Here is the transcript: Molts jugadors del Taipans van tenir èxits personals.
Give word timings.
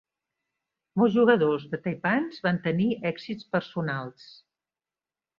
Molts 0.99 1.13
jugadors 1.17 1.65
del 1.73 1.81
Taipans 1.83 2.39
van 2.47 2.59
tenir 2.67 2.87
èxits 3.09 3.49
personals. 3.57 4.25